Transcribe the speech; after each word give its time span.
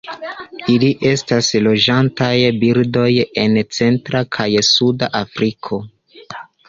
Ili 0.75 0.87
estas 1.09 1.49
loĝantaj 1.67 2.31
birdoj 2.63 3.07
en 3.45 3.61
centra 3.79 4.23
kaj 4.39 4.49
suda 4.71 5.11
Afriko. 5.21 5.81